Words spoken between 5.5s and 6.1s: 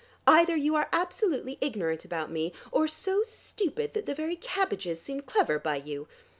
by you.